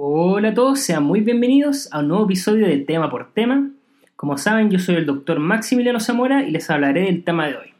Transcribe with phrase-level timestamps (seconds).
[0.00, 3.68] Hola a todos, sean muy bienvenidos a un nuevo episodio de Tema por Tema.
[4.14, 7.74] Como saben, yo soy el doctor Maximiliano Zamora y les hablaré del tema de hoy.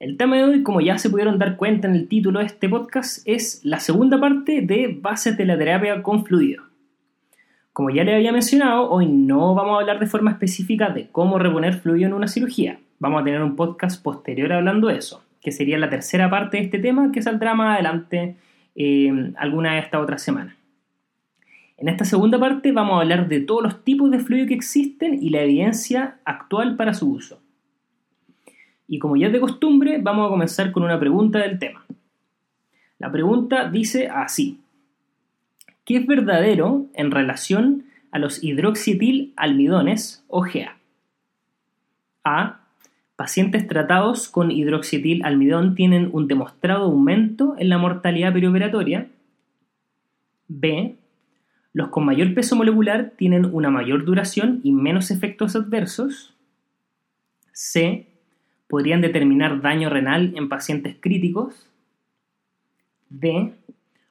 [0.00, 2.68] El tema de hoy, como ya se pudieron dar cuenta en el título de este
[2.68, 6.64] podcast, es la segunda parte de bases de la terapia con fluido.
[7.72, 11.38] Como ya les había mencionado, hoy no vamos a hablar de forma específica de cómo
[11.38, 12.80] reponer fluido en una cirugía.
[12.98, 16.64] Vamos a tener un podcast posterior hablando de eso, que sería la tercera parte de
[16.64, 18.34] este tema que saldrá más adelante
[18.74, 20.56] eh, alguna de estas otras semanas.
[21.76, 25.22] En esta segunda parte vamos a hablar de todos los tipos de fluido que existen
[25.22, 27.40] y la evidencia actual para su uso.
[28.86, 31.84] Y como ya es de costumbre, vamos a comenzar con una pregunta del tema.
[32.98, 34.60] La pregunta dice así.
[35.84, 40.76] ¿Qué es verdadero en relación a los hidroxietil-almidones o GA?
[42.24, 42.60] A.
[43.16, 49.08] Pacientes tratados con hidroxietil-almidón tienen un demostrado aumento en la mortalidad perioperatoria.
[50.48, 50.96] B.
[51.74, 56.32] Los con mayor peso molecular tienen una mayor duración y menos efectos adversos.
[57.50, 58.06] C.
[58.68, 61.68] Podrían determinar daño renal en pacientes críticos.
[63.10, 63.54] D.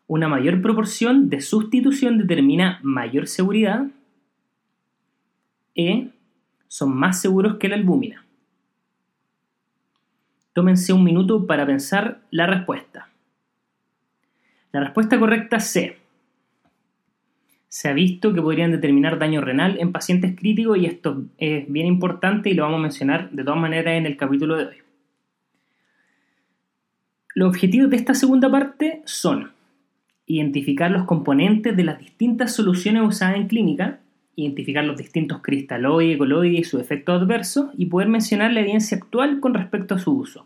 [0.07, 3.87] Una mayor proporción de sustitución determina mayor seguridad.
[5.73, 6.09] E.
[6.67, 8.25] Son más seguros que la albúmina.
[10.51, 13.07] Tómense un minuto para pensar la respuesta.
[14.73, 16.02] La respuesta correcta es C
[17.73, 21.87] se ha visto que podrían determinar daño renal en pacientes críticos y esto es bien
[21.87, 24.75] importante y lo vamos a mencionar de todas maneras en el capítulo de hoy.
[27.33, 29.53] Los objetivos de esta segunda parte son
[30.27, 34.01] identificar los componentes de las distintas soluciones usadas en clínica,
[34.35, 39.39] identificar los distintos cristaloides, coloides y sus efectos adversos y poder mencionar la evidencia actual
[39.39, 40.45] con respecto a su uso.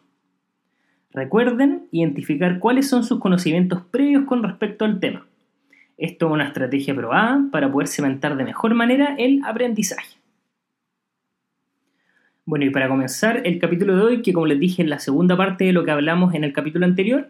[1.12, 5.28] Recuerden identificar cuáles son sus conocimientos previos con respecto al tema
[5.98, 10.17] esto es una estrategia probada para poder cementar de mejor manera el aprendizaje.
[12.45, 15.35] Bueno, y para comenzar el capítulo de hoy, que como les dije en la segunda
[15.35, 17.30] parte de lo que hablamos en el capítulo anterior,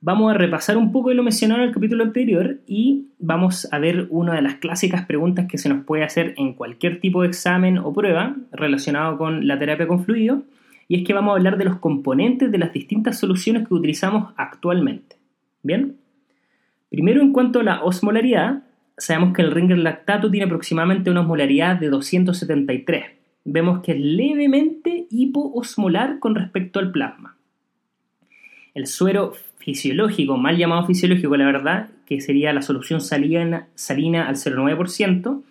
[0.00, 3.78] vamos a repasar un poco de lo mencionado en el capítulo anterior y vamos a
[3.78, 7.28] ver una de las clásicas preguntas que se nos puede hacer en cualquier tipo de
[7.28, 10.42] examen o prueba relacionado con la terapia con fluido,
[10.86, 14.34] y es que vamos a hablar de los componentes de las distintas soluciones que utilizamos
[14.36, 15.16] actualmente.
[15.62, 15.96] ¿Bien?
[16.92, 18.64] Primero, en cuanto a la osmolaridad,
[18.98, 23.06] sabemos que el ringer lactato tiene aproximadamente una osmolaridad de 273.
[23.46, 27.34] Vemos que es levemente hipoosmolar con respecto al plasma.
[28.74, 34.36] El suero fisiológico, mal llamado fisiológico, la verdad, que sería la solución salina, salina al
[34.36, 35.42] 0,9%,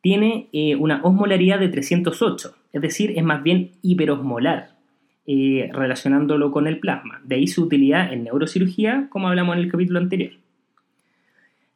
[0.00, 4.70] tiene eh, una osmolaridad de 308, es decir, es más bien hiperosmolar,
[5.24, 7.20] eh, relacionándolo con el plasma.
[7.22, 10.32] De ahí su utilidad en neurocirugía, como hablamos en el capítulo anterior.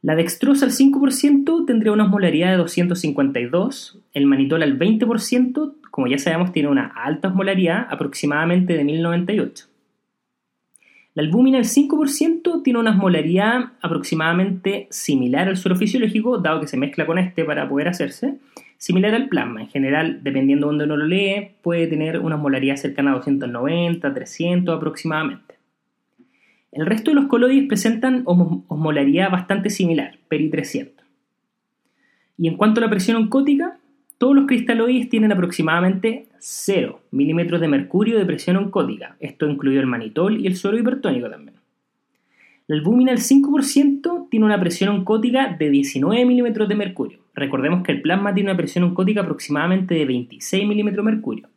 [0.04, 6.19] La dextrosa al 5% tendría una osmolaridad de 252, el manitol al 20%, como ya
[6.19, 9.65] sabemos, tiene una alta osmolaridad, aproximadamente de 1098.
[11.15, 16.76] La albúmina al 5% tiene una osmolaridad aproximadamente similar al suero fisiológico, dado que se
[16.76, 18.34] mezcla con este para poder hacerse,
[18.76, 19.62] similar al plasma.
[19.62, 24.12] En general, dependiendo de dónde uno lo lee, puede tener una osmolaridad cercana a 290,
[24.12, 25.53] 300 aproximadamente.
[26.75, 31.07] El resto de los coloides presentan osmolaridad bastante similar, peri 300.
[32.37, 33.79] Y en cuanto a la presión oncótica,
[34.19, 39.17] todos los cristaloides tienen aproximadamente 0 milímetros de mercurio de presión oncótica.
[39.21, 41.59] Esto incluye el manitol y el suero hipertónico también.
[42.67, 47.19] La albúmina al 5% tiene una presión oncótica de 19 milímetros de mercurio.
[47.34, 51.49] Recordemos que el plasma tiene una presión oncótica aproximadamente de 26 milímetros de mercurio.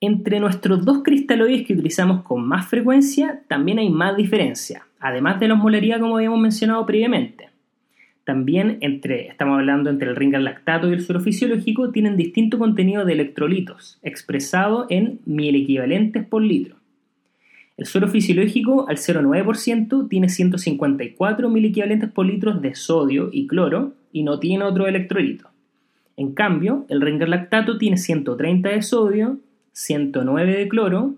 [0.00, 5.48] Entre nuestros dos cristaloides que utilizamos con más frecuencia, también hay más diferencia, además de
[5.48, 7.48] la osmolaridad como habíamos mencionado previamente.
[8.22, 13.04] También entre, estamos hablando entre el ringar lactato y el suero fisiológico, tienen distinto contenido
[13.04, 16.76] de electrolitos, expresado en miel equivalentes por litro.
[17.78, 23.94] El suero fisiológico al 0,9% tiene 154 mil equivalentes por litro de sodio y cloro
[24.12, 25.48] y no tiene otro electrolito.
[26.16, 29.38] En cambio, el ringar lactato tiene 130 de sodio,
[29.78, 31.14] 109 de cloro,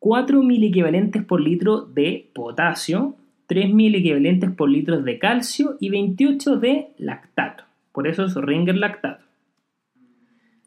[0.00, 3.14] 4.000 equivalentes por litro de potasio,
[3.48, 7.62] 3.000 equivalentes por litro de calcio y 28 de lactato.
[7.92, 9.24] Por eso es Ringer lactato.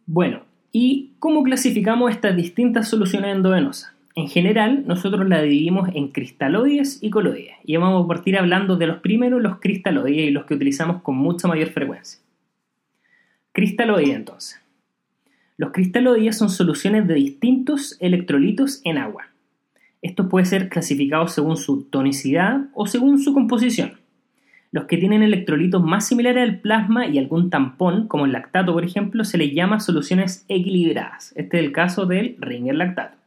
[0.05, 3.93] Bueno, ¿y cómo clasificamos estas distintas soluciones endovenosas?
[4.15, 7.55] En general, nosotros las dividimos en cristaloides y coloides.
[7.65, 11.17] Y vamos a partir hablando de los primeros, los cristaloides y los que utilizamos con
[11.17, 12.21] mucha mayor frecuencia.
[13.51, 14.66] Cristaloides entonces.
[15.57, 19.29] Los cristaloides son soluciones de distintos electrolitos en agua.
[20.03, 23.93] Estos pueden ser clasificados según su tonicidad o según su composición.
[24.71, 28.85] Los que tienen electrolitos más similares al plasma y algún tampón, como el lactato por
[28.85, 31.33] ejemplo, se les llama soluciones equilibradas.
[31.35, 33.17] Este es el caso del ringer lactato.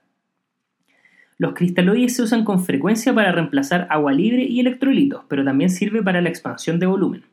[1.36, 6.00] Los cristaloides se usan con frecuencia para reemplazar agua libre y electrolitos, pero también sirve
[6.00, 7.24] para la expansión de volumen.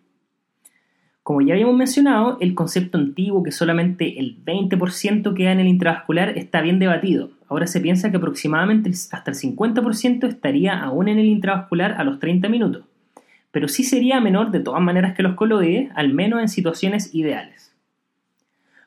[1.27, 6.37] Como ya habíamos mencionado, el concepto antiguo que solamente el 20% queda en el intravascular
[6.37, 7.31] está bien debatido.
[7.49, 12.19] Ahora se piensa que aproximadamente hasta el 50% estaría aún en el intravascular a los
[12.19, 12.85] 30 minutos,
[13.51, 17.75] pero sí sería menor de todas maneras que los coloides, al menos en situaciones ideales.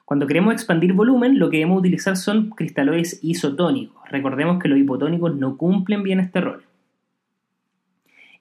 [0.06, 4.00] Cuando queremos expandir volumen, lo que debemos utilizar son cristaloides isotónicos.
[4.08, 6.62] Recordemos que los hipotónicos no cumplen bien este rol.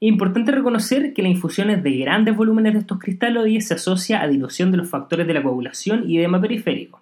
[0.01, 4.71] Importante reconocer que la infusión de grandes volúmenes de estos cristaloides se asocia a dilución
[4.71, 7.01] de los factores de la coagulación y edema periférico.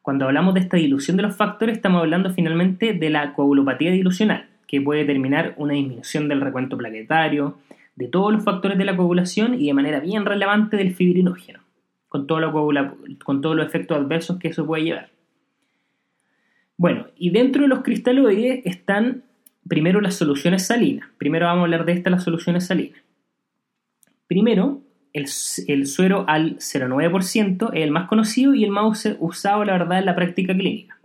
[0.00, 4.48] Cuando hablamos de esta dilución de los factores, estamos hablando finalmente de la coagulopatía dilucional,
[4.66, 7.58] que puede determinar una disminución del recuento plaquetario,
[7.94, 11.60] de todos los factores de la coagulación y de manera bien relevante del fibrinógeno,
[12.08, 15.10] con, con todos los efectos adversos que eso puede llevar.
[16.78, 19.24] Bueno, y dentro de los cristaloides están
[19.68, 21.08] primero las soluciones salinas.
[21.18, 23.00] Primero vamos a hablar de estas, las soluciones salinas.
[24.26, 24.82] Primero,
[25.12, 30.06] el, suero al 0,9% es el más conocido y el más usado, la verdad, en
[30.06, 30.98] la práctica clínica.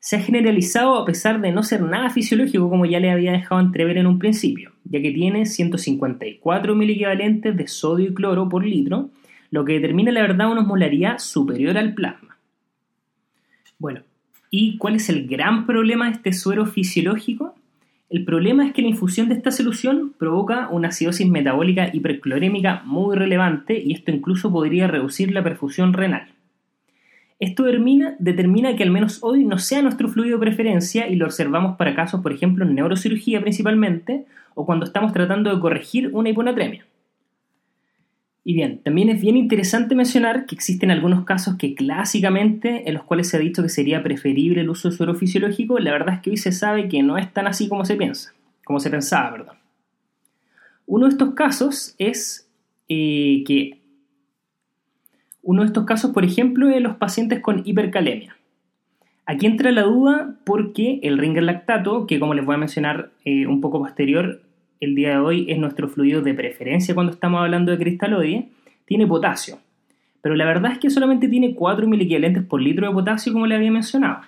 [0.00, 3.60] Se ha generalizado a pesar de no ser nada fisiológico, como ya le había dejado
[3.60, 9.10] entrever en un principio, ya que tiene 154 equivalentes de sodio y cloro por litro,
[9.50, 12.36] lo que determina la verdad una osmolaridad superior al plasma.
[13.78, 14.02] Bueno,
[14.56, 17.56] ¿Y cuál es el gran problema de este suero fisiológico?
[18.08, 23.16] El problema es que la infusión de esta solución provoca una acidosis metabólica hiperclorémica muy
[23.16, 26.28] relevante y esto incluso podría reducir la perfusión renal.
[27.40, 31.26] Esto determina, determina, que al menos hoy no sea nuestro fluido de preferencia y lo
[31.26, 34.24] observamos para casos, por ejemplo, en neurocirugía principalmente,
[34.54, 36.86] o cuando estamos tratando de corregir una hiponatremia.
[38.46, 43.04] Y bien, también es bien interesante mencionar que existen algunos casos que clásicamente en los
[43.04, 46.20] cuales se ha dicho que sería preferible el uso de suero fisiológico, la verdad es
[46.20, 49.32] que hoy se sabe que no es tan así como se piensa, como se pensaba,
[49.32, 49.56] perdón.
[50.86, 52.46] Uno de estos casos es
[52.90, 53.80] eh, que
[55.42, 58.36] uno de estos casos, por ejemplo, es los pacientes con hipercalemia.
[59.26, 63.46] Aquí entra la duda porque el ringer lactato, que como les voy a mencionar eh,
[63.46, 64.42] un poco posterior,
[64.84, 68.48] el día de hoy es nuestro fluido de preferencia cuando estamos hablando de cristaloide,
[68.84, 69.58] tiene potasio.
[70.22, 73.56] Pero la verdad es que solamente tiene 4 equivalentes por litro de potasio como le
[73.56, 74.20] había mencionado.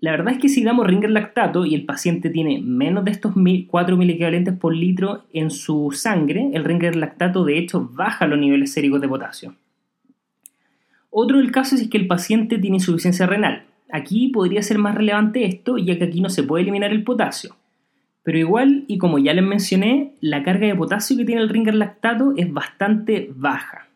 [0.00, 3.32] La verdad es que si damos ringer lactato y el paciente tiene menos de estos
[3.34, 8.72] 4 equivalentes por litro en su sangre, el ringer lactato de hecho baja los niveles
[8.72, 9.54] séricos de potasio.
[11.10, 13.64] Otro del caso es que el paciente tiene insuficiencia renal.
[13.90, 17.56] Aquí podría ser más relevante esto, ya que aquí no se puede eliminar el potasio.
[18.24, 21.74] Pero igual, y como ya les mencioné, la carga de potasio que tiene el ringer
[21.74, 23.88] lactato es bastante baja.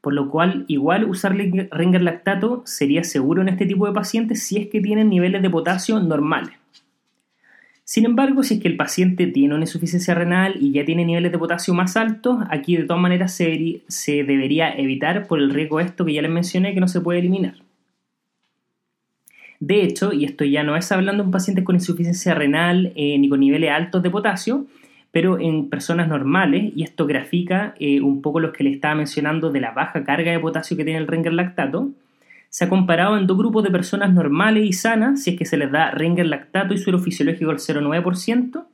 [0.00, 4.56] Por lo cual, igual usar ringer lactato sería seguro en este tipo de pacientes si
[4.56, 6.54] es que tienen niveles de potasio normales.
[7.88, 11.30] Sin embargo, si es que el paciente tiene una insuficiencia renal y ya tiene niveles
[11.30, 16.04] de potasio más altos, aquí de todas maneras se, debería evitar por el riesgo esto
[16.04, 17.54] que ya les mencioné que no se puede eliminar.
[19.60, 23.18] De hecho, y esto ya no es hablando de un paciente con insuficiencia renal eh,
[23.18, 24.66] ni con niveles altos de potasio,
[25.12, 29.50] pero en personas normales, y esto grafica eh, un poco lo que le estaba mencionando
[29.50, 31.90] de la baja carga de potasio que tiene el ringer lactato,
[32.50, 35.56] se ha comparado en dos grupos de personas normales y sanas, si es que se
[35.56, 38.64] les da ringer lactato y suero fisiológico al 0,9%,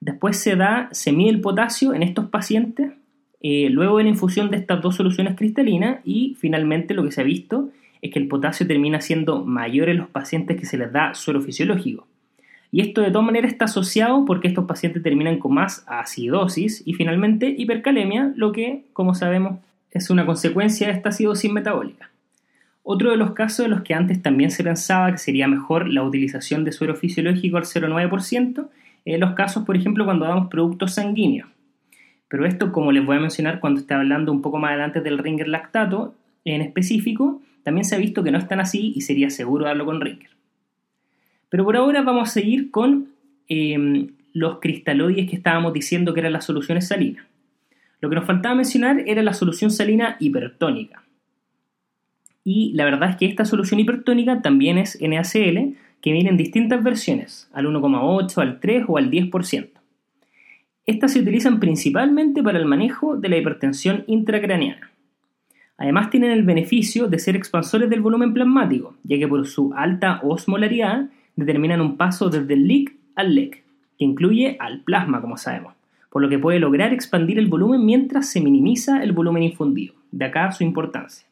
[0.00, 2.92] después se da, se mide el potasio en estos pacientes,
[3.40, 7.22] eh, luego de la infusión de estas dos soluciones cristalinas, y finalmente lo que se
[7.22, 7.70] ha visto
[8.02, 11.40] es que el potasio termina siendo mayor en los pacientes que se les da suero
[11.40, 12.06] fisiológico.
[12.70, 16.94] Y esto de todas maneras está asociado porque estos pacientes terminan con más acidosis y
[16.94, 19.58] finalmente hipercalemia, lo que, como sabemos,
[19.90, 22.10] es una consecuencia de esta acidosis metabólica.
[22.82, 26.02] Otro de los casos de los que antes también se pensaba que sería mejor la
[26.02, 28.68] utilización de suero fisiológico al 0,9%
[29.04, 31.48] es los casos, por ejemplo, cuando damos productos sanguíneos.
[32.28, 35.18] Pero esto, como les voy a mencionar cuando esté hablando un poco más adelante del
[35.18, 36.14] ringer lactato
[36.44, 39.84] en específico, también se ha visto que no es tan así y sería seguro darlo
[39.84, 40.30] con Ringer.
[41.50, 43.08] Pero por ahora vamos a seguir con
[43.46, 47.26] em, los cristaloides que estábamos diciendo que eran las soluciones salinas.
[48.00, 51.04] Lo que nos faltaba mencionar era la solución salina hipertónica.
[52.42, 56.82] Y la verdad es que esta solución hipertónica también es NaCl, que viene en distintas
[56.82, 59.68] versiones, al 1,8, al 3 o al 10%.
[60.86, 64.90] Estas se utilizan principalmente para el manejo de la hipertensión intracraneana.
[65.78, 70.20] Además tienen el beneficio de ser expansores del volumen plasmático, ya que por su alta
[70.24, 73.64] osmolaridad determinan un paso desde el LIC al LEC,
[73.96, 75.74] que incluye al plasma, como sabemos.
[76.10, 79.94] por lo que puede lograr expandir el volumen mientras se minimiza el volumen infundido.
[80.10, 81.28] De acá su importancia.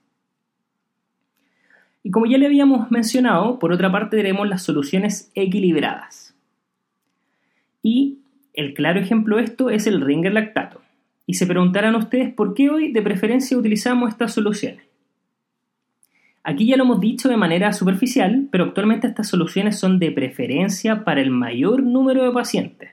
[2.03, 6.37] Y como ya le habíamos mencionado, por otra parte tenemos las soluciones equilibradas.
[7.83, 8.19] Y
[8.53, 10.83] el claro ejemplo de esto es el Ringer lactato.
[11.27, 14.87] Y se preguntarán ustedes por qué hoy de preferencia utilizamos estas soluciones.
[16.45, 21.03] Aquí ya lo hemos dicho de manera superficial, pero actualmente estas soluciones son de preferencia
[21.03, 22.91] para el mayor número de pacientes,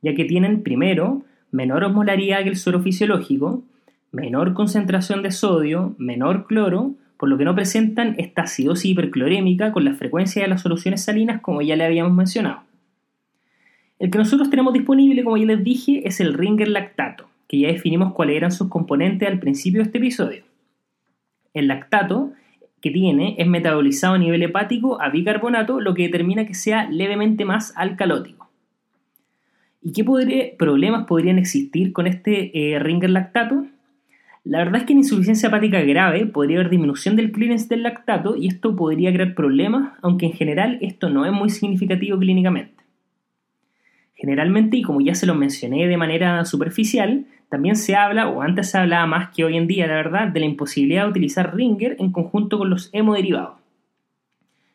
[0.00, 3.62] ya que tienen primero menor osmolaridad que el suero fisiológico,
[4.10, 9.84] menor concentración de sodio, menor cloro, por lo que no presentan esta acidosis hiperclorémica con
[9.84, 12.62] la frecuencia de las soluciones salinas como ya le habíamos mencionado.
[13.98, 17.68] El que nosotros tenemos disponible, como ya les dije, es el Ringer lactato, que ya
[17.68, 20.44] definimos cuáles eran sus componentes al principio de este episodio.
[21.52, 22.32] El lactato
[22.80, 27.46] que tiene es metabolizado a nivel hepático a bicarbonato, lo que determina que sea levemente
[27.46, 28.50] más alcalótico.
[29.80, 33.66] ¿Y qué problemas podrían existir con este eh, Ringer lactato?
[34.44, 38.36] La verdad es que en insuficiencia hepática grave podría haber disminución del clearance del lactato
[38.36, 42.73] y esto podría crear problemas, aunque en general esto no es muy significativo clínicamente.
[44.24, 48.70] Generalmente, y como ya se lo mencioné de manera superficial, también se habla, o antes
[48.70, 51.96] se hablaba más que hoy en día, la verdad, de la imposibilidad de utilizar Ringer
[51.98, 53.58] en conjunto con los hemoderivados.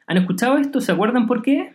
[0.06, 0.82] ¿Han escuchado esto?
[0.82, 1.74] ¿Se acuerdan por qué?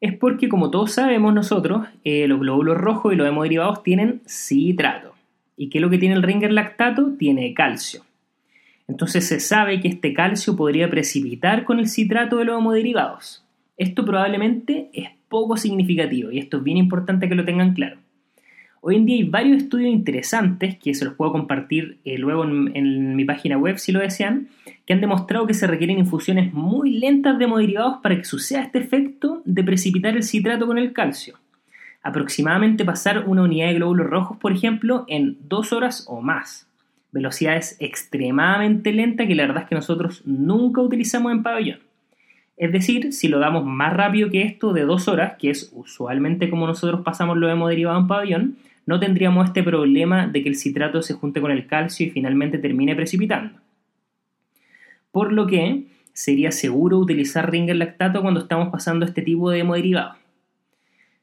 [0.00, 5.12] Es porque, como todos sabemos nosotros, eh, los glóbulos rojos y los hemoderivados tienen citrato.
[5.56, 7.14] ¿Y qué es lo que tiene el Ringer lactato?
[7.18, 8.02] Tiene calcio.
[8.86, 13.44] Entonces se sabe que este calcio podría precipitar con el citrato de los hemoderivados.
[13.76, 17.96] Esto probablemente es poco significativo y esto es bien importante que lo tengan claro.
[18.80, 23.16] Hoy en día hay varios estudios interesantes que se los puedo compartir eh, luego en,
[23.16, 24.46] mi página web si lo desean,
[24.86, 28.78] que han demostrado que se requieren infusiones muy lentas de hemoderivados para que suceda este
[28.78, 31.36] efecto de precipitar el citrato con el calcio
[32.04, 36.68] aproximadamente pasar una unidad de glóbulos rojos, por ejemplo, en dos horas o más.
[37.10, 41.78] Velocidades extremadamente lentas que la verdad es que nosotros nunca utilizamos en pabellón.
[42.56, 46.48] Es decir, si lo damos más rápido que esto de dos horas, que es usualmente
[46.50, 48.56] como nosotros pasamos lo hemos derivado en pabellón,
[48.86, 52.58] no tendríamos este problema de que el citrato se junte con el calcio y finalmente
[52.58, 53.58] termine precipitando.
[55.10, 60.16] Por lo que sería seguro utilizar Ringer lactato cuando estamos pasando este tipo de hemoderivados.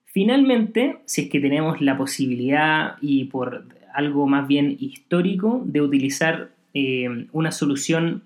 [0.06, 6.50] Finalmente, si es que tenemos la posibilidad y por algo más bien histórico de utilizar
[6.74, 8.24] eh, una solución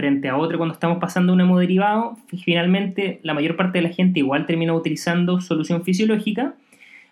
[0.00, 4.20] frente a otra cuando estamos pasando un hemoderivado, finalmente la mayor parte de la gente
[4.20, 6.54] igual termina utilizando solución fisiológica,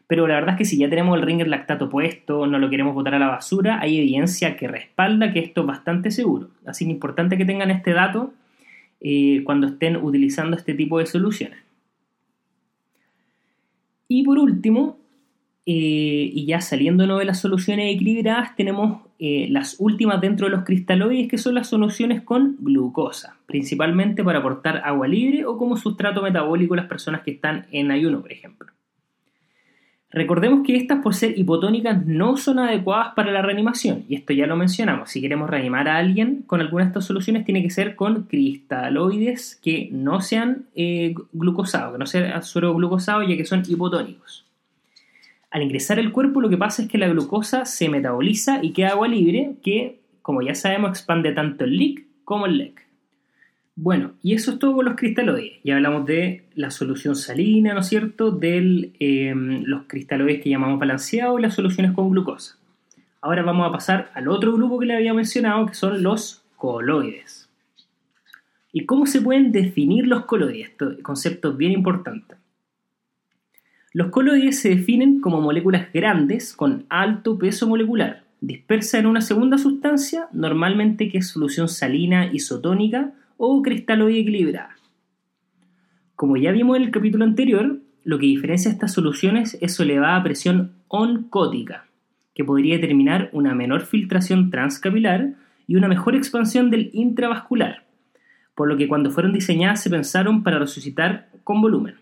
[0.07, 2.95] pero la verdad es que si ya tenemos el ringer lactato puesto, no lo queremos
[2.95, 6.49] botar a la basura, hay evidencia que respalda que esto es bastante seguro.
[6.64, 8.33] Así que importante que tengan este dato
[9.02, 11.59] eh, cuando estén utilizando este tipo de soluciones.
[14.09, 14.97] Y por último,
[15.71, 20.65] eh, y ya saliéndonos de las soluciones equilibradas, tenemos eh, las últimas dentro de los
[20.65, 26.23] cristaloides, que son las soluciones con glucosa, principalmente para aportar agua libre o como sustrato
[26.23, 28.73] metabólico las personas que están en ayuno, por ejemplo.
[30.11, 34.47] Recordemos que estas, por ser hipotónicas, no son adecuadas para la reanimación, y esto ya
[34.47, 35.11] lo mencionamos.
[35.11, 39.61] Si queremos reanimar a alguien con alguna de estas soluciones, tiene que ser con cristaloides
[39.63, 44.48] que no sean eh, glucosados, que no sean suero glucosados, ya que son hipotónicos.
[45.50, 48.90] Al ingresar al cuerpo, lo que pasa es que la glucosa se metaboliza y queda
[48.90, 52.87] agua libre, que, como ya sabemos, expande tanto el LIC como el LEC.
[53.81, 55.61] Bueno, y eso es todo con los cristaloides.
[55.62, 58.33] Ya hablamos de la solución salina, ¿no es cierto?
[58.33, 62.59] De em, los cristaloides que llamamos balanceados y las soluciones con glucosa.
[63.21, 67.49] Ahora vamos a pasar al otro grupo que le había mencionado, que son los coloides.
[68.73, 70.71] ¿Y cómo se pueden definir los coloides?
[70.71, 72.35] Esto concepto bien importante.
[73.95, 79.57] Los coloides se definen como moléculas grandes con alto peso molecular, dispersas en una segunda
[79.57, 84.76] sustancia, normalmente que es solución salina isotónica o cristaloide equilibrada.
[86.16, 90.23] Como ya vimos en el capítulo anterior, lo que diferencia estas soluciones es su elevada
[90.23, 91.87] presión oncótica,
[92.35, 95.35] que podría determinar una menor filtración transcapilar
[95.66, 97.85] y una mejor expansión del intravascular,
[98.54, 101.95] por lo que cuando fueron diseñadas se pensaron para resucitar con volumen.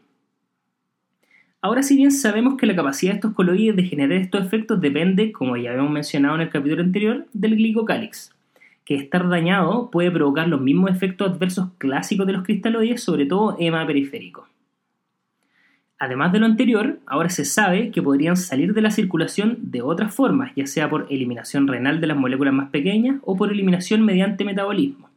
[1.67, 5.33] Ahora si bien sabemos que la capacidad de estos coloides de generar estos efectos depende,
[5.33, 8.33] como ya habíamos mencionado en el capítulo anterior, del glicocálix,
[8.85, 13.57] que estar dañado puede provocar los mismos efectos adversos clásicos de los cristaloides, sobre todo
[13.59, 14.47] ema periférico.
[15.99, 20.15] Además de lo anterior, ahora se sabe que podrían salir de la circulación de otras
[20.15, 24.45] formas, ya sea por eliminación renal de las moléculas más pequeñas o por eliminación mediante
[24.45, 25.11] metabolismo.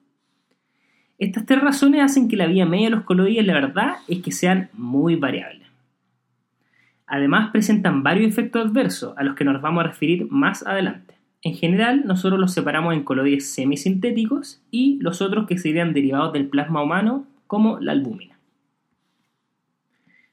[1.20, 4.32] Estas tres razones hacen que la vía media de los coloides, la verdad, es que
[4.32, 5.69] sean muy variables.
[7.10, 11.16] Además presentan varios efectos adversos a los que nos vamos a referir más adelante.
[11.42, 16.48] En general, nosotros los separamos en coloides semisintéticos y los otros que serían derivados del
[16.48, 18.38] plasma humano, como la albúmina.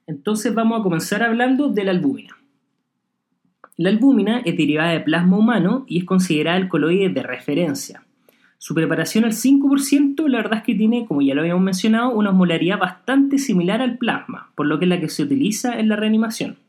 [0.06, 2.36] Entonces vamos a comenzar hablando de la albúmina.
[3.78, 8.02] La albúmina es derivada de plasma humano y es considerada el coloide de referencia.
[8.58, 12.30] Su preparación al 5% la verdad es que tiene, como ya lo habíamos mencionado, una
[12.30, 15.96] osmolaridad bastante similar al plasma, por lo que es la que se utiliza en la
[15.96, 16.65] reanimación.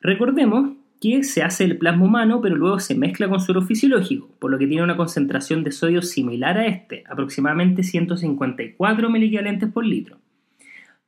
[0.00, 4.50] Recordemos que se hace el plasma humano, pero luego se mezcla con suero fisiológico, por
[4.50, 10.18] lo que tiene una concentración de sodio similar a este, aproximadamente 154 equivalentes por litro.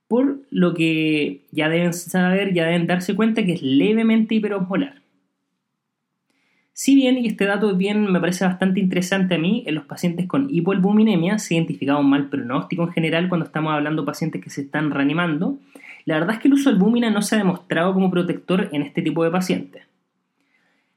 [0.06, 5.02] Por lo que ya deben saber, ya deben darse cuenta que es levemente hiperosmolar.
[6.72, 10.28] Si bien, y este dato bien me parece bastante interesante a mí, en los pacientes
[10.28, 14.40] con hipoalbuminemia se ha identificado un mal pronóstico en general cuando estamos hablando de pacientes
[14.40, 15.58] que se están reanimando,
[16.08, 18.80] la verdad es que el uso de albúmina no se ha demostrado como protector en
[18.80, 19.82] este tipo de pacientes.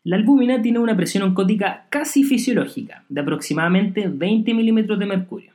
[0.06, 5.51] La albúmina tiene una presión oncótica casi fisiológica, de aproximadamente 20 milímetros de mercurio.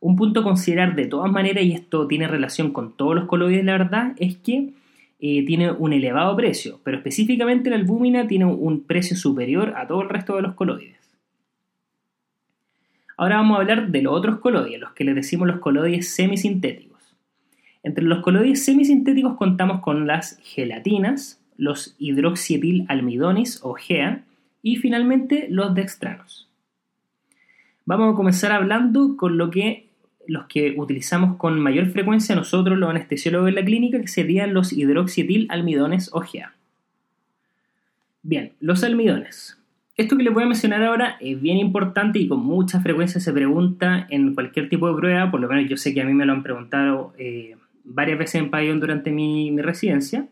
[0.00, 3.64] Un punto a considerar de todas maneras, y esto tiene relación con todos los coloides,
[3.64, 4.70] la verdad, es que
[5.20, 10.02] eh, tiene un elevado precio, pero específicamente la albúmina tiene un precio superior a todo
[10.02, 11.16] el resto de los coloides.
[13.16, 16.97] Ahora vamos a hablar de los otros coloides, los que les decimos los coloides semisintéticos.
[17.88, 24.24] Entre los coloides semisintéticos contamos con las gelatinas, los hidroxietilalmidones o GEA
[24.62, 26.50] y finalmente los dextranos.
[27.86, 29.88] Vamos a comenzar hablando con lo que
[30.26, 34.70] los que utilizamos con mayor frecuencia nosotros los anestesiólogos en la clínica, que serían los
[34.70, 36.52] hidroxietilalmidones o GEA.
[38.22, 39.56] Bien, los almidones.
[39.96, 43.32] Esto que les voy a mencionar ahora es bien importante y con mucha frecuencia se
[43.32, 46.26] pregunta en cualquier tipo de prueba, por lo menos yo sé que a mí me
[46.26, 47.56] lo han preguntado eh,
[47.88, 50.28] varias veces en pabellón durante mi, residencia.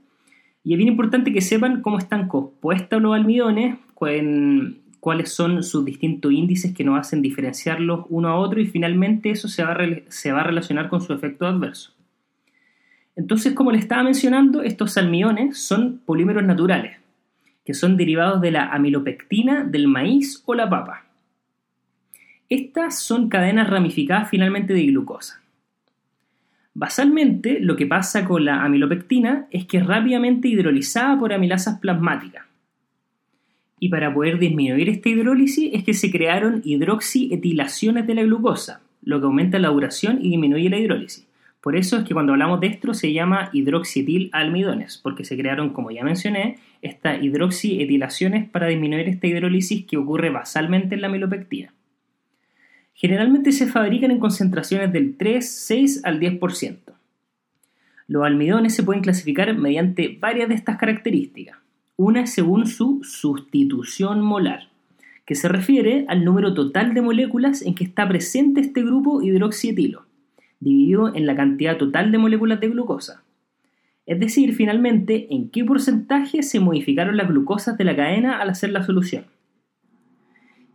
[0.63, 6.33] Y es bien importante que sepan cómo están compuestos los almidones, cuáles son sus distintos
[6.33, 10.33] índices que nos hacen diferenciarlos uno a otro y finalmente eso se va a, se
[10.33, 11.93] va a relacionar con su efecto adverso.
[13.15, 16.99] Entonces, como les estaba mencionando, estos almidones son polímeros naturales,
[17.65, 21.07] que son derivados de la amilopectina del maíz o la papa.
[22.49, 25.41] Estas son cadenas ramificadas finalmente de glucosa.
[26.79, 32.45] Basalmente, lo que pasa con la amilopectina es que es rápidamente hidrolizada por amilasas plasmáticas.
[33.81, 39.19] Y para poder disminuir esta hidrólisis es que se crearon hidroxietilaciones de la glucosa, lo
[39.19, 41.27] que aumenta la duración y disminuye la hidrólisis.
[41.63, 45.91] Por eso es que cuando hablamos de esto se llama hidroxietilalmidones, porque se crearon, como
[45.91, 51.73] ya mencioné, estas hidroxietilaciones para disminuir esta hidrólisis que ocurre basalmente en la amilopectina.
[52.99, 56.79] Generalmente se fabrican en concentraciones del 3, 6 al 10%.
[58.09, 61.59] Los almidones se pueden clasificar mediante varias de estas características.
[61.97, 64.71] Una es según su sustitución molar,
[65.27, 70.07] que se refiere al número total de moléculas en que está presente este grupo hidroxietilo,
[70.61, 73.23] dividido en la cantidad total de moléculas de glucosa.
[74.07, 78.71] Es decir, finalmente, en qué porcentaje se modificaron las glucosas de la cadena al hacer
[78.71, 79.27] la solución.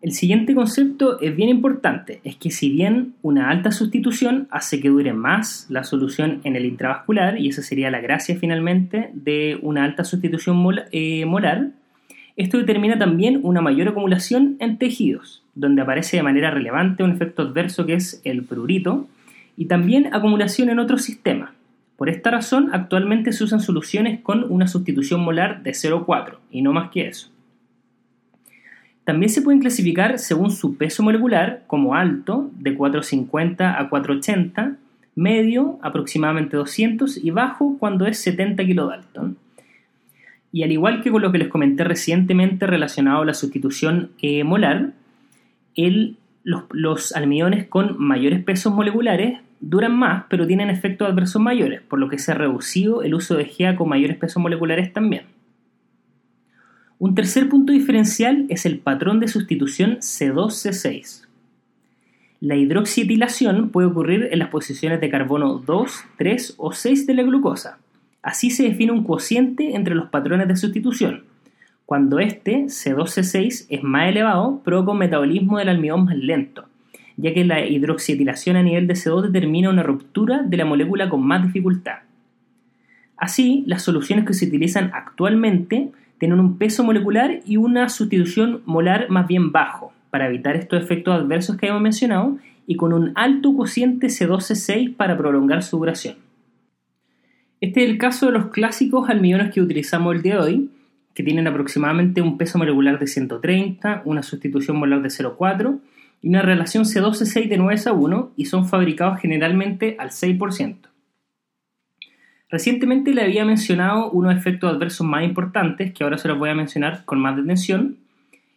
[0.02, 4.90] El siguiente concepto es bien importante, es que si bien una alta sustitución hace que
[4.90, 9.84] dure más la solución en el intravascular, y esa sería la gracia finalmente de una
[9.84, 10.58] alta sustitución
[10.92, 11.70] eh, molar,
[12.36, 17.44] esto determina también una mayor acumulación en tejidos, donde aparece de manera relevante un efecto
[17.44, 19.08] adverso que es el prurito,
[19.56, 21.52] y también acumulación en otros sistemas.
[21.96, 26.74] Por esta razón, actualmente se usan soluciones con una sustitución molar de 0,4 y no
[26.74, 27.30] más que eso.
[29.04, 34.78] También se pueden clasificar según su peso molecular como alto, de 450 a 480,
[35.16, 39.38] medio, aproximadamente 200, y bajo, cuando es 70 kilodalton.
[40.54, 44.44] Y al igual que con lo que les comenté recientemente relacionado a la sustitución eh,
[44.44, 44.92] molar,
[46.44, 52.00] los, los, almidones con mayores pesos moleculares duran más, pero tienen efectos adversos mayores, por
[52.00, 55.24] lo que se ha reducido el uso de GEA con mayores pesos moleculares también.
[57.02, 61.26] Un tercer punto diferencial es el patrón de sustitución C2-C6.
[62.42, 67.24] La hidroxietilación puede ocurrir en las posiciones de carbono 2, 3 o 6 de la
[67.24, 67.80] glucosa.
[68.22, 71.24] Así se define un cociente entre los patrones de sustitución.
[71.88, 76.66] Cuando este, C2-C6, es más elevado, provoca un metabolismo del almidón más lento,
[77.18, 81.26] ya que la hidroxietilación a nivel de CO2 determina una ruptura de la molécula con
[81.26, 82.02] más dificultad.
[83.18, 85.90] Así, las soluciones que se utilizan actualmente
[86.22, 91.16] tienen un peso molecular y una sustitución molar más bien bajo, para evitar estos efectos
[91.16, 96.18] adversos que hemos mencionado, y con un alto cociente C12-6 para prolongar su duración.
[97.60, 100.70] Este es el caso de los clásicos almidones que utilizamos el día de hoy,
[101.16, 105.80] que tienen aproximadamente un peso molecular de 130, una sustitución molar de 0,4
[106.22, 110.91] y una relación C12-6 de 9 a 1 y son fabricados generalmente al 6%.
[112.52, 116.54] Recientemente le había mencionado unos efectos adversos más importantes que ahora se los voy a
[116.54, 117.98] mencionar con más detención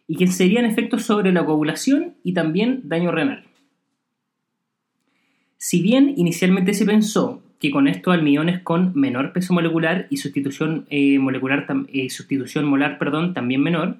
[0.05, 3.45] y que serían efectos sobre la coagulación y también daño renal.
[5.57, 10.85] Si bien inicialmente se pensó que con estos almidones con menor peso molecular y sustitución
[10.89, 13.95] eh, molecular eh, sustitución molar perdón, también menor,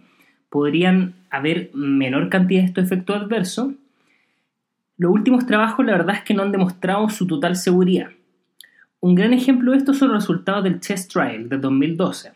[0.50, 3.72] podrían haber menor cantidad de estos efectos adversos.
[4.98, 8.10] Los últimos trabajos la verdad es que no han demostrado su total seguridad.
[9.06, 12.32] Un gran ejemplo de esto son los resultados del Chest Trial de 2012,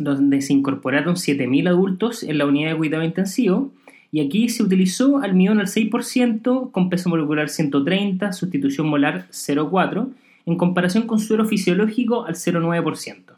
[0.00, 3.70] donde se incorporaron 7.000 adultos en la unidad de cuidado intensivo
[4.10, 10.08] y aquí se utilizó almidón al 6% con peso molecular 130, sustitución molar 0,4,
[10.46, 13.36] en comparación con suero fisiológico al 0,9%.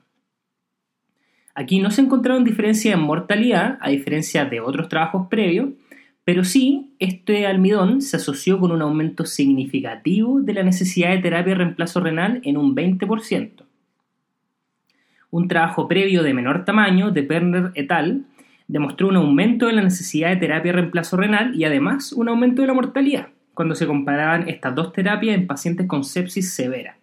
[1.55, 5.69] Aquí no se encontraron diferencias en mortalidad, a diferencia de otros trabajos previos,
[6.25, 11.55] pero sí, este almidón se asoció con un aumento significativo de la necesidad de terapia
[11.55, 13.65] de reemplazo renal en un 20%.
[15.31, 18.25] Un trabajo previo de menor tamaño de Perner et al.
[18.69, 22.63] demostró un aumento de la necesidad de terapia de reemplazo renal y además un aumento
[22.63, 26.97] de la mortalidad cuando se comparaban estas dos terapias en pacientes con sepsis severa.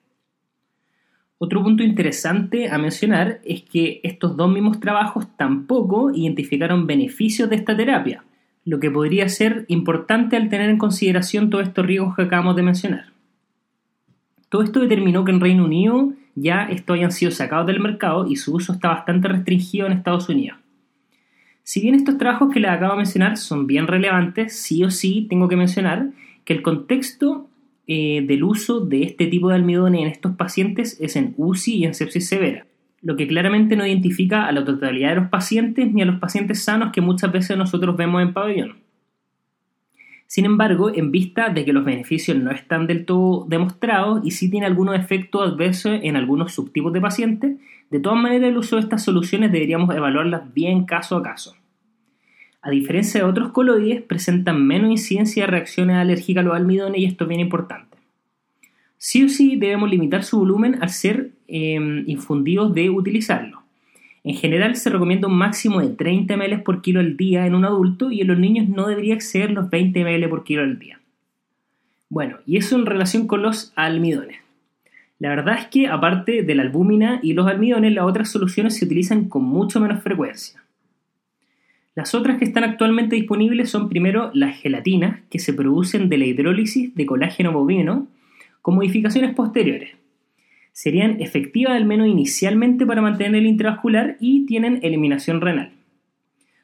[1.38, 7.58] Otro punto interesante a mencionar es que estos dos mismos trabajos tampoco identificaron beneficios de
[7.58, 8.24] esta terapia,
[8.68, 12.64] lo que podría ser importante al tener en consideración todos estos riesgos que acabamos de
[12.64, 13.06] mencionar.
[14.50, 18.36] Todo esto determinó que en Reino Unido ya estos hayan sido sacados del mercado y
[18.36, 20.58] su uso está bastante restringido en Estados Unidos.
[21.64, 25.28] Si bien estos trabajos que les acabo de mencionar son bien relevantes, sí o sí
[25.30, 26.10] tengo que mencionar
[26.44, 27.48] que el contexto
[27.88, 31.86] eh, del uso de este tipo de almidones en estos pacientes es en UCI y
[31.86, 32.67] en sepsis severa
[33.02, 36.64] lo que claramente no identifica a la totalidad de los pacientes ni a los pacientes
[36.64, 38.78] sanos que muchas veces nosotros vemos en pabellón.
[40.26, 44.50] Sin embargo, en vista de que los beneficios no están del todo demostrados y sí
[44.50, 47.58] tiene algunos efectos adversos en algunos subtipos de pacientes,
[47.90, 51.56] de todas maneras el uso de estas soluciones deberíamos evaluarlas bien caso a caso.
[52.62, 57.06] A diferencia de otros coloides, presentan menos incidencia de reacciones alérgicas a los almidones y
[57.06, 57.88] esto es bien importante
[58.98, 63.62] sí o sí debemos limitar su volumen al ser em, infundidos de utilizarlo.
[64.24, 67.64] En general se recomienda un máximo de 30 ml por kilo al día en un
[67.64, 71.00] adulto y en los niños no debería exceder los 20 ml por kilo al día.
[72.10, 74.38] Bueno, y eso en relación con los almidones.
[75.20, 78.86] La verdad es que aparte de la albúmina y los almidones, las otras soluciones se
[78.86, 80.64] utilizan con mucho menos frecuencia.
[81.96, 86.26] Las otras que están actualmente disponibles son primero las gelatinas, que se producen de la
[86.26, 88.08] hidrólisis de colágeno bovino,
[88.62, 89.96] con modificaciones posteriores.
[90.78, 95.72] Serían efectivas al menos inicialmente para mantener el intravascular y tienen eliminación renal.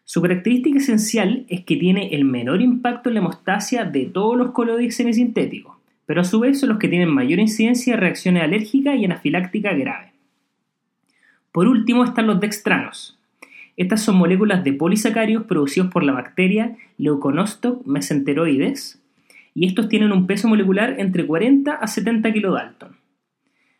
[0.04, 4.52] Su característica esencial es que tiene el menor impacto en la hemostasia de todos los
[4.52, 8.99] coloides semisintéticos, pero a su vez son los que tienen mayor incidencia de reacciones alérgicas
[8.99, 10.12] y anafilácticas graves.
[11.52, 13.17] Por último están los dextranos.
[13.78, 19.02] Estas son moléculas de polisacarios producidos por la bacteria Leuconostoc mesenteroides,
[19.56, 23.02] y estos tienen un peso molecular entre 40 a 70 kilodalton.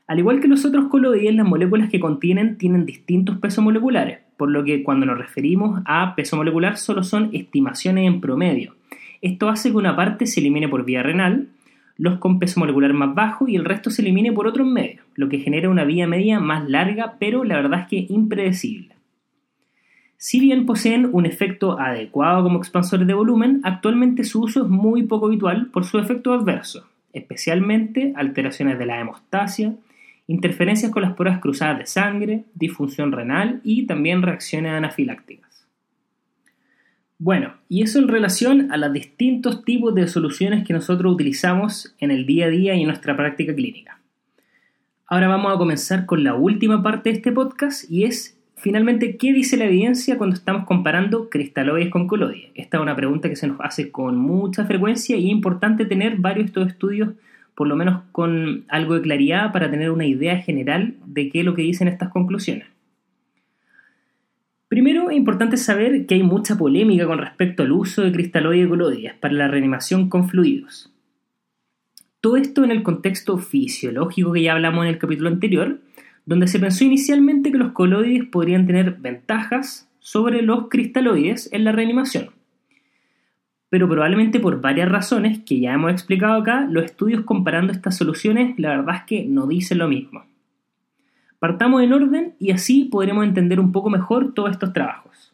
[0.06, 4.52] Al igual que los otros coloides, las moléculas que contienen tienen distintos pesos moleculares, por
[4.52, 8.76] lo que cuando nos referimos a peso molecular solo son estimaciones en promedio.
[9.22, 11.48] Esto hace que una parte se elimine por vía renal,
[11.98, 15.30] los con peso molecular más bajo y el resto se elimine por otros medios, lo
[15.30, 18.96] que genera una vía media más larga, pero la verdad es que impredecible.
[20.18, 25.04] Si bien poseen un efecto adecuado como expansores de volumen, actualmente su uso es muy
[25.04, 29.76] poco habitual por su efecto adverso, especialmente alteraciones de la hemostasia,
[30.27, 35.67] interferencias con las pruebas cruzadas de sangre, disfunción renal y también reacciones anafilácticas.
[37.19, 42.12] Bueno, y eso en relación a los distintos tipos de soluciones que nosotros utilizamos en
[42.12, 43.99] el día a día y en nuestra práctica clínica.
[45.07, 49.33] Ahora vamos a comenzar con la última parte de este podcast y es Finalmente, ¿qué
[49.33, 52.49] dice la evidencia cuando estamos comparando cristaloides con coloides?
[52.55, 56.15] Esta es una pregunta que se nos hace con mucha frecuencia y es importante tener
[56.15, 57.09] varios estos estudios,
[57.56, 61.46] por lo menos con algo de claridad, para tener una idea general de qué es
[61.46, 62.68] lo que dicen estas conclusiones.
[64.68, 68.70] Primero, es importante saber que hay mucha polémica con respecto al uso de cristaloides y
[68.70, 70.92] coloides para la reanimación con fluidos.
[72.22, 75.80] Todo esto en el contexto fisiológico que ya hablamos en el capítulo anterior,
[76.26, 81.72] donde se pensó inicialmente que los coloides podrían tener ventajas sobre los cristaloides en la
[81.72, 82.30] reanimación.
[83.73, 88.53] Pero probablemente por varias razones que ya hemos explicado acá, los estudios comparando estas soluciones
[88.59, 90.25] la verdad es que no dicen lo mismo.
[91.39, 95.33] Partamos en orden y así podremos entender un poco mejor todos estos trabajos.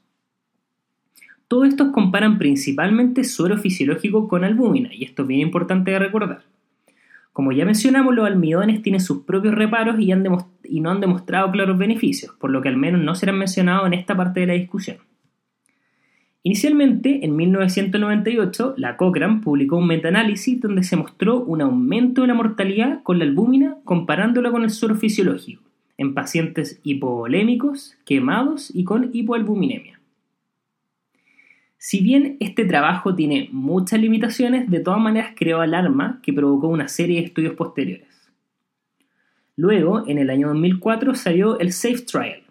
[1.49, 6.43] Todos estos comparan principalmente suero fisiológico con albúmina, y esto es bien importante de recordar.
[7.33, 10.13] Como ya mencionamos, los almidones tienen sus propios reparos y,
[10.79, 14.15] no han demostrado claros beneficios, por lo que al menos no serán mencionados en esta
[14.15, 15.08] parte de la discusión.
[16.43, 22.33] Inicialmente, en 1998, la Cochrane publicó un metaanálisis donde se mostró un aumento de la
[22.33, 29.09] mortalidad con la albúmina comparándola con el suero fisiológico en pacientes hipovolémicos, quemados y con
[29.11, 29.99] hipoalbuminemia.
[31.77, 36.87] Si bien este trabajo tiene muchas limitaciones, de todas maneras creó alarma que provocó una
[36.87, 38.07] serie de estudios posteriores.
[39.57, 42.43] Luego, en el año 2004, salió el SAFE Trial,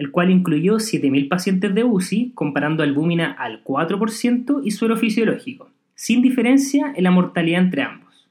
[0.00, 6.22] el cual incluyó 7.000 pacientes de UCI comparando albúmina al 4% y suero fisiológico, sin
[6.22, 8.26] diferencia en la mortalidad entre ambos.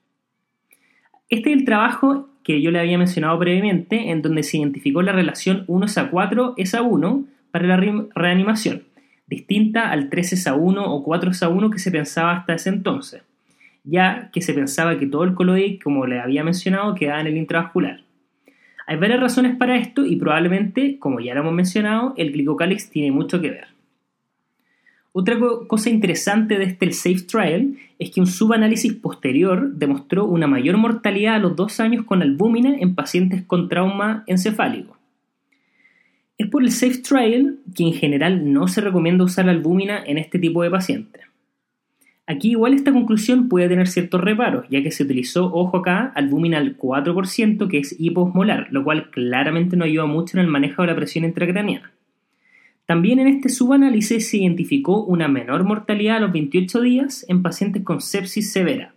[1.29, 5.11] Este es el trabajo que yo le había mencionado previamente, en donde se identificó la
[5.11, 7.77] relación 1 a 4 es a 1 para la
[8.15, 8.85] reanimación,
[9.27, 13.21] distinta al 13 a 1 o 4 a 1 que se pensaba hasta ese entonces,
[13.83, 17.37] ya que se pensaba que todo el coloide, como le había mencionado, quedaba en el
[17.37, 18.08] intravascular.
[18.89, 23.11] Hay varias razones para esto y probablemente, como ya lo hemos mencionado, el glicocálix tiene
[23.11, 23.67] mucho que ver.
[25.11, 30.77] Otra cosa interesante de este SAFE Trial es que un subanálisis posterior demostró una mayor
[30.77, 34.97] mortalidad a los dos años con albúmina en pacientes con trauma encefálico.
[36.39, 40.17] Es por el Safe Trial que en general no se recomienda usar la albúmina en
[40.17, 41.28] este tipo de pacientes.
[42.31, 46.59] Aquí igual esta conclusión puede tener ciertos reparos, ya que se utilizó, ojo acá, albúmina
[46.59, 50.89] al 4%, que es hiposmolar, lo cual claramente no ayuda mucho en el manejo de
[50.89, 51.91] la presión intracraneana.
[52.85, 57.81] También en este subanálisis se identificó una menor mortalidad a los 28 días en pacientes
[57.81, 58.93] con sepsis severa,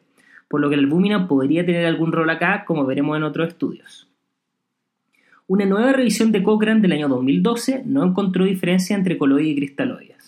[0.49, 4.11] por lo que la albúmina podría tener algún rol acá, como veremos en otros estudios.
[5.47, 10.22] Una nueva revisión de Cochrane del año 2012 no encontró diferencia entre coloides y cristaloides.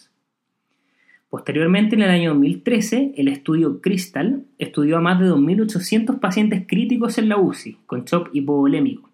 [1.35, 7.19] Posteriormente, en el año 2013, el estudio Crystal estudió a más de 2.800 pacientes críticos
[7.19, 9.11] en la UCI con shock hipovolémico.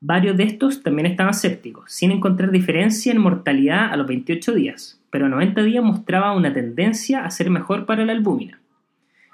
[0.00, 4.98] Varios de estos también estaban sépticos, sin encontrar diferencia en mortalidad a los 28 días,
[5.10, 8.58] pero a 90 días mostraba una tendencia a ser mejor para la albúmina.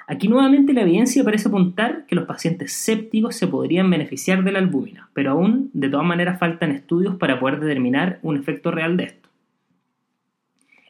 [0.08, 4.58] Aquí nuevamente la evidencia parece apuntar que los pacientes sépticos se podrían beneficiar de la
[4.58, 9.04] albúmina, pero aún de todas maneras faltan estudios para poder determinar un efecto real de
[9.04, 9.21] esto.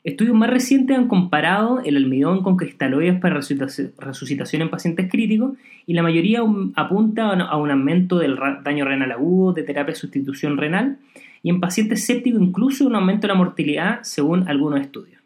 [0.04, 5.94] Estudios más recientes han comparado el almidón con cristaloides para resucitación en pacientes críticos y
[5.94, 6.40] la mayoría
[6.74, 10.98] apunta a un aumento del daño renal agudo, de terapia de sustitución renal
[11.44, 15.22] y en pacientes sépticos incluso un aumento de la mortalidad según algunos estudios.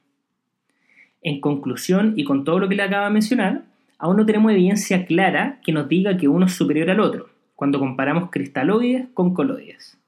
[1.23, 3.63] En conclusión y con todo lo que le acabo de mencionar,
[3.99, 7.79] aún no tenemos evidencia clara que nos diga que uno es superior al otro, cuando
[7.79, 9.99] comparamos cristaloides con coloides.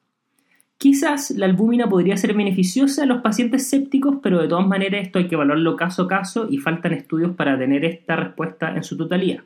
[0.78, 5.18] Quizás la albúmina podría ser beneficiosa a los pacientes sépticos, pero de todas maneras esto
[5.18, 8.96] hay que evaluarlo caso a caso y faltan estudios para tener esta respuesta en su
[8.96, 9.42] totalidad.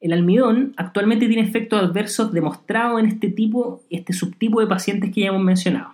[0.00, 5.20] El almidón actualmente tiene efectos adversos demostrados en este tipo, este subtipo de pacientes que
[5.20, 5.90] ya hemos mencionado.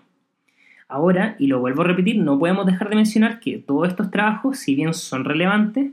[0.87, 4.59] Ahora, y lo vuelvo a repetir, no podemos dejar de mencionar que todos estos trabajos,
[4.59, 5.91] si bien son relevantes,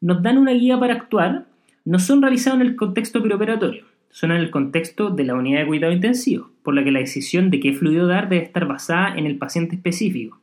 [0.00, 1.46] nos dan una guía para actuar,
[1.84, 5.66] no son realizados en el contexto preoperatorio, son en el contexto de la unidad de
[5.66, 9.24] cuidado intensivo, por lo que la decisión de qué fluido dar debe estar basada en
[9.24, 10.40] el paciente específico.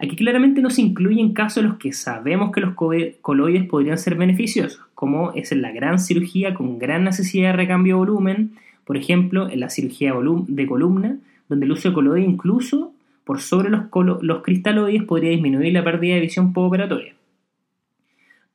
[0.00, 2.72] Aquí claramente no se incluyen casos en los que sabemos que los
[3.20, 7.96] coloides podrían ser beneficiosos, como es en la gran cirugía con gran necesidad de recambio
[7.96, 8.52] de volumen,
[8.86, 11.18] por ejemplo, en la cirugía de columna,
[11.50, 13.82] donde el uso de coloides incluso por sobre los,
[14.22, 17.13] los cristaloides podría disminuir la pérdida de visión postoperatoria.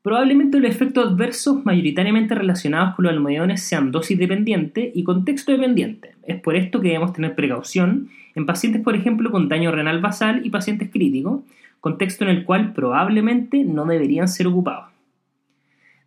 [0.09, 6.15] Probablemente los efectos adversos mayoritariamente relacionados con los almidones sean dosis dependientes y contexto dependiente.
[6.23, 10.43] Es por esto que debemos tener precaución en pacientes, por ejemplo, con daño renal basal
[10.43, 11.41] y pacientes críticos,
[11.79, 14.87] contexto en el cual probablemente no deberían ser ocupados.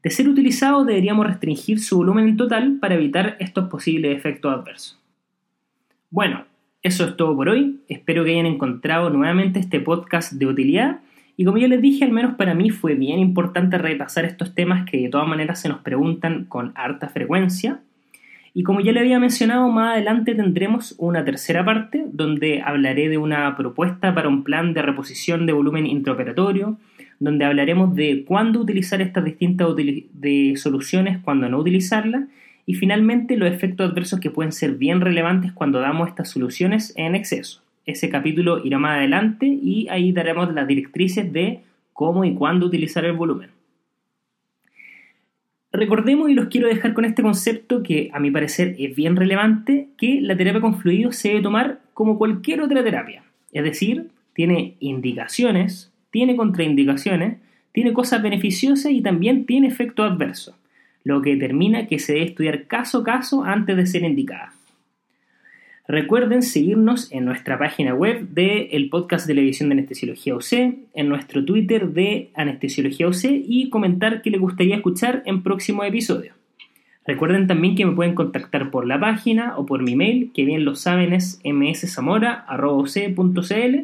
[0.03, 5.01] De ser utilizados deberíamos restringir su volumen en total para evitar estos posibles efectos adversos.
[6.11, 6.45] Bueno,
[6.83, 7.79] eso es todo por hoy.
[7.89, 10.99] Espero que hayan encontrado nuevamente este podcast de utilidad
[11.37, 14.89] y como ya les dije, al menos para mí fue bien importante repasar estos temas
[14.89, 17.81] que de todas maneras se nos preguntan con harta frecuencia.
[18.55, 23.17] Y como ya le había mencionado, más adelante tendremos una tercera parte donde hablaré de
[23.17, 26.77] una propuesta para un plan de reposición de volumen intraoperatorio,
[27.19, 32.25] donde hablaremos de cuándo utilizar estas distintas de soluciones, cuándo no utilizarlas,
[32.67, 37.15] y finalmente los efectos adversos que pueden ser bien relevantes cuando damos estas soluciones en
[37.15, 41.61] exceso ese capítulo irá más adelante y ahí daremos las directrices de
[41.93, 43.51] cómo y cuándo utilizar el volumen.
[45.73, 49.89] Recordemos y los quiero dejar con este concepto que a mi parecer es bien relevante,
[49.97, 53.25] que la terapia con fluidos se debe tomar como cualquier otra terapia.
[53.53, 57.39] Es decir, tiene indicaciones, tiene contraindicaciones,
[57.73, 60.55] tiene cosas beneficiosas y también tiene efectos adversos,
[61.05, 64.53] lo que determina que se debe estudiar caso a caso antes de ser indicada.
[65.89, 71.09] Recuerden seguirnos en nuestra página web del el podcast de televisión de Anestesiología UC, en
[71.09, 76.37] nuestro Twitter de Anestesiología UC y comentar qué les gustaría escuchar en próximos episodios.
[77.05, 80.65] Recuerden también que me pueden contactar por la página o por mi mail, que bien
[80.65, 83.77] lo saben es mszamora.uc.cl,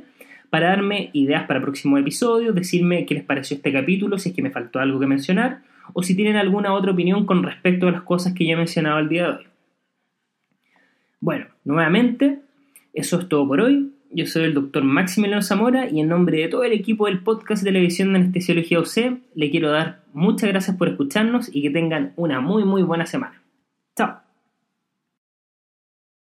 [0.51, 4.43] para darme ideas para próximos episodios, decirme qué les pareció este capítulo, si es que
[4.43, 5.63] me faltó algo que mencionar,
[5.95, 9.01] o si tienen alguna otra opinión con respecto a las cosas que ya he mencionado
[9.01, 9.49] el día de hoy.
[11.21, 12.41] Bueno, nuevamente,
[12.95, 13.93] eso es todo por hoy.
[14.11, 17.63] Yo soy el doctor Maximiliano Zamora y en nombre de todo el equipo del podcast
[17.63, 22.15] de televisión de Anestesiología UC, le quiero dar muchas gracias por escucharnos y que tengan
[22.17, 23.43] una muy muy buena semana.
[23.97, 24.28] Chao.